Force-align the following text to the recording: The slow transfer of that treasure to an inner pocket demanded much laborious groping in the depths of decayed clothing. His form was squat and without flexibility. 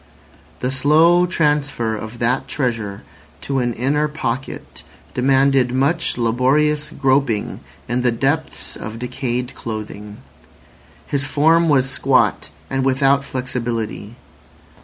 The 0.61 0.71
slow 0.71 1.27
transfer 1.27 1.95
of 1.95 2.17
that 2.17 2.47
treasure 2.47 3.03
to 3.41 3.59
an 3.59 3.73
inner 3.75 4.07
pocket 4.07 4.81
demanded 5.13 5.71
much 5.75 6.17
laborious 6.17 6.89
groping 6.89 7.59
in 7.87 8.01
the 8.01 8.11
depths 8.11 8.75
of 8.75 8.97
decayed 8.97 9.53
clothing. 9.53 10.17
His 11.05 11.23
form 11.25 11.69
was 11.69 11.87
squat 11.87 12.49
and 12.67 12.83
without 12.83 13.23
flexibility. 13.23 14.15